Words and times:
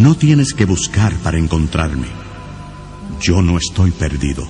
No 0.00 0.14
tienes 0.14 0.54
que 0.54 0.64
buscar 0.64 1.12
para 1.16 1.36
encontrarme. 1.36 2.06
Yo 3.20 3.42
no 3.42 3.58
estoy 3.58 3.90
perdido. 3.90 4.44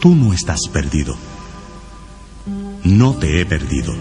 Tú 0.00 0.14
no 0.14 0.32
estás 0.32 0.60
perdido. 0.72 1.14
No 2.84 3.12
te 3.12 3.42
he 3.42 3.44
perdido. 3.44 3.94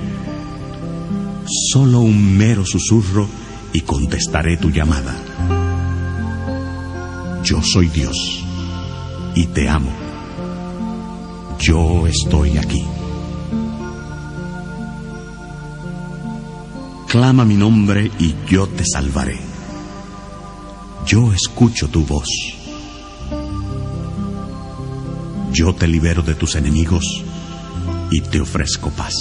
Solo 1.74 2.00
un 2.00 2.38
mero 2.38 2.66
susurro 2.66 3.28
y 3.74 3.82
contestaré 3.82 4.56
tu 4.56 4.70
llamada. 4.70 5.14
Yo 7.44 7.62
soy 7.62 7.90
Dios 7.90 8.16
y 9.36 9.48
te 9.48 9.68
amo. 9.68 9.92
Yo 11.60 12.08
estoy 12.08 12.58
aquí. 12.58 12.86
Clama 17.10 17.44
mi 17.44 17.56
nombre 17.56 18.10
y 18.20 18.36
yo 18.48 18.68
te 18.68 18.86
salvaré. 18.86 19.53
Yo 21.06 21.34
escucho 21.34 21.90
tu 21.90 22.06
voz. 22.06 22.28
Yo 25.52 25.76
te 25.76 25.88
libero 25.88 26.22
de 26.22 26.34
tus 26.34 26.56
enemigos 26.56 27.04
y 28.10 28.22
te 28.22 28.40
ofrezco 28.40 28.90
paz. 28.90 29.14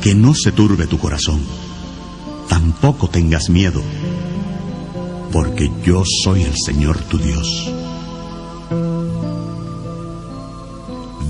Que 0.00 0.14
no 0.14 0.34
se 0.34 0.52
turbe 0.52 0.86
tu 0.86 0.98
corazón, 0.98 1.44
tampoco 2.48 3.08
tengas 3.08 3.50
miedo, 3.50 3.82
porque 5.32 5.70
yo 5.84 6.04
soy 6.24 6.42
el 6.42 6.54
Señor 6.56 6.98
tu 6.98 7.18
Dios. 7.18 7.72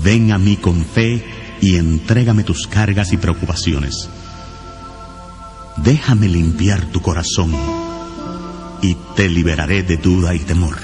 Ven 0.03 0.31
a 0.31 0.37
mí 0.37 0.55
con 0.57 0.85
fe 0.85 1.25
y 1.61 1.77
entrégame 1.77 2.43
tus 2.43 2.67
cargas 2.67 3.13
y 3.13 3.17
preocupaciones. 3.17 4.09
Déjame 5.77 6.27
limpiar 6.27 6.85
tu 6.85 7.01
corazón 7.01 7.51
y 8.81 8.95
te 9.15 9.27
liberaré 9.29 9.83
de 9.83 9.97
duda 9.97 10.35
y 10.35 10.39
temor. 10.39 10.77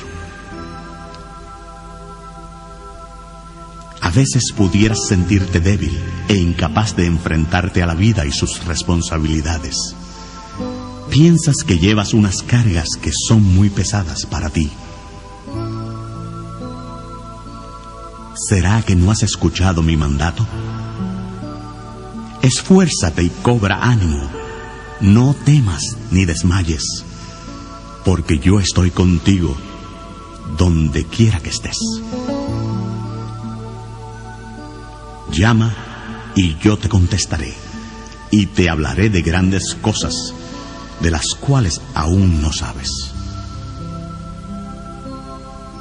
A 4.02 4.10
veces 4.12 4.52
pudieras 4.56 5.06
sentirte 5.08 5.60
débil 5.60 5.96
e 6.28 6.36
incapaz 6.36 6.96
de 6.96 7.06
enfrentarte 7.06 7.84
a 7.84 7.86
la 7.86 7.94
vida 7.94 8.26
y 8.26 8.32
sus 8.32 8.66
responsabilidades. 8.66 9.76
Piensas 11.12 11.58
que 11.66 11.78
llevas 11.78 12.14
unas 12.14 12.42
cargas 12.42 12.88
que 13.02 13.12
son 13.12 13.44
muy 13.44 13.70
pesadas 13.70 14.26
para 14.26 14.50
ti. 14.50 14.72
¿Será 18.48 18.82
que 18.82 18.96
no 18.96 19.12
has 19.12 19.22
escuchado 19.22 19.84
mi 19.84 19.98
mandato? 19.98 20.48
Esfuérzate 22.42 23.24
y 23.24 23.30
cobra 23.30 23.80
ánimo. 23.84 24.39
No 25.02 25.34
temas 25.34 25.82
ni 26.12 26.26
desmayes, 26.26 26.84
porque 28.04 28.38
yo 28.38 28.60
estoy 28.60 28.92
contigo 28.92 29.56
donde 30.58 31.06
quiera 31.06 31.40
que 31.40 31.50
estés. 31.50 31.78
Llama 35.32 35.74
y 36.36 36.58
yo 36.58 36.78
te 36.78 36.90
contestaré, 36.90 37.54
y 38.30 38.48
te 38.48 38.70
hablaré 38.70 39.10
de 39.10 39.22
grandes 39.22 39.78
cosas 39.82 40.34
de 41.00 41.12
las 41.12 41.28
cuales 41.40 41.80
aún 41.94 42.42
no 42.42 42.52
sabes. 42.52 42.90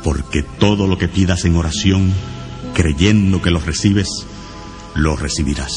Porque 0.05 0.45
todo 0.45 0.87
lo 0.87 0.97
que 0.97 1.09
pidas 1.09 1.45
en 1.45 1.57
oración, 1.57 2.13
creyendo 2.73 3.43
que 3.43 3.51
lo 3.51 3.59
recibes, 3.59 4.09
lo 4.95 5.17
recibirás. 5.17 5.73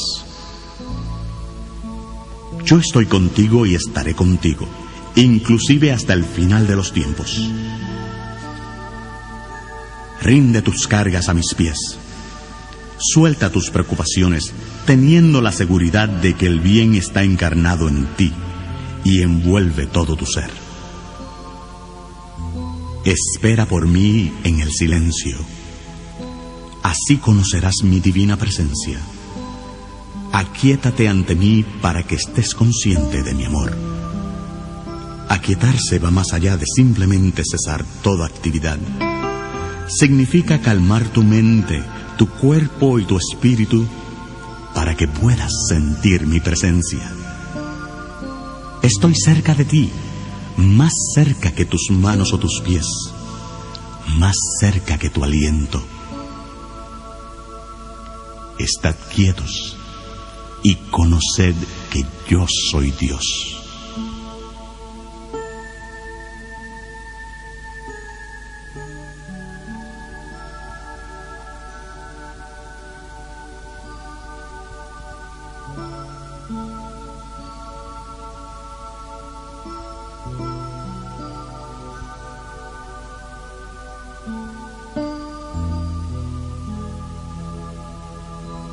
Yo 2.71 2.77
estoy 2.77 3.05
contigo 3.05 3.65
y 3.65 3.75
estaré 3.75 4.15
contigo, 4.15 4.65
inclusive 5.17 5.91
hasta 5.91 6.13
el 6.13 6.23
final 6.23 6.67
de 6.67 6.77
los 6.77 6.93
tiempos. 6.93 7.51
Rinde 10.21 10.61
tus 10.61 10.87
cargas 10.87 11.27
a 11.27 11.33
mis 11.33 11.53
pies. 11.53 11.77
Suelta 12.97 13.51
tus 13.51 13.71
preocupaciones, 13.71 14.53
teniendo 14.85 15.41
la 15.41 15.51
seguridad 15.51 16.07
de 16.07 16.33
que 16.35 16.45
el 16.47 16.61
bien 16.61 16.95
está 16.95 17.23
encarnado 17.23 17.89
en 17.89 18.05
ti 18.15 18.31
y 19.03 19.21
envuelve 19.21 19.85
todo 19.85 20.15
tu 20.15 20.25
ser. 20.25 20.49
Espera 23.03 23.65
por 23.65 23.85
mí 23.85 24.31
en 24.45 24.61
el 24.61 24.71
silencio. 24.71 25.35
Así 26.83 27.17
conocerás 27.17 27.83
mi 27.83 27.99
divina 27.99 28.37
presencia. 28.37 29.01
Aquietate 30.33 31.09
ante 31.09 31.35
mí 31.35 31.65
para 31.81 32.03
que 32.03 32.15
estés 32.15 32.55
consciente 32.55 33.21
de 33.21 33.33
mi 33.33 33.43
amor. 33.43 33.77
Aquietarse 35.27 35.99
va 35.99 36.09
más 36.09 36.31
allá 36.31 36.55
de 36.55 36.65
simplemente 36.73 37.43
cesar 37.43 37.83
toda 38.01 38.27
actividad. 38.27 38.79
Significa 39.89 40.61
calmar 40.61 41.03
tu 41.09 41.21
mente, 41.21 41.83
tu 42.17 42.29
cuerpo 42.29 42.97
y 42.97 43.03
tu 43.03 43.17
espíritu 43.17 43.85
para 44.73 44.95
que 44.95 45.09
puedas 45.09 45.51
sentir 45.67 46.25
mi 46.25 46.39
presencia. 46.39 47.11
Estoy 48.81 49.13
cerca 49.15 49.53
de 49.53 49.65
ti, 49.65 49.91
más 50.55 50.93
cerca 51.13 51.51
que 51.51 51.65
tus 51.65 51.91
manos 51.91 52.31
o 52.31 52.39
tus 52.39 52.61
pies, 52.61 52.87
más 54.17 54.35
cerca 54.61 54.97
que 54.97 55.09
tu 55.09 55.25
aliento. 55.25 55.83
Estad 58.57 58.95
quietos 59.13 59.80
y 60.63 60.75
conoced 60.91 61.55
que 61.91 62.05
yo 62.27 62.45
soy 62.71 62.91
Dios. 62.91 63.51